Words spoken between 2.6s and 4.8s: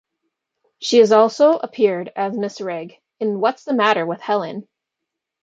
Rigg in What's the Matter with Helen?